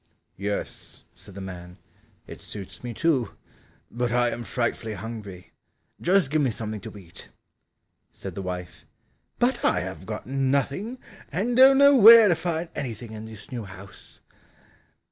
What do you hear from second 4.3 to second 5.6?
am frightfully hungry,